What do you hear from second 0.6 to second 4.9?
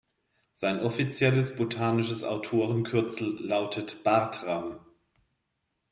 offizielles botanisches Autorenkürzel lautet „Bartram“.